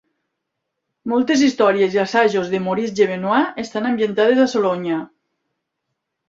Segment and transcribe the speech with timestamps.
[1.11, 4.99] Moltes històries i assajos de Maurice Genevoix estan ambientades a Sologne.